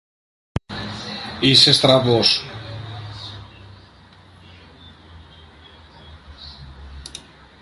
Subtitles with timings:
[1.41, 2.45] Είσαι στραβός!